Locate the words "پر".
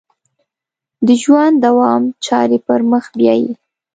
2.67-2.81